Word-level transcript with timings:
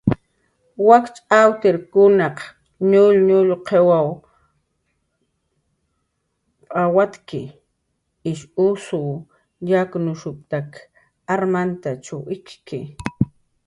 "Wakch 0.87 1.17
awtirkunaq 1.41 2.37
nullnull 2.91 3.51
qiw 3.67 3.85
palnushp""tak 6.73 7.31
ish 8.31 8.43
uskun 8.61 9.15
yaknushp""tak 9.71 10.69
awtir 11.33 12.21
ik""ki." 12.35 12.79